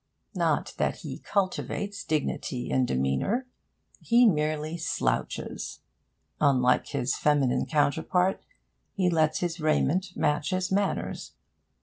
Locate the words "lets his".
9.11-9.59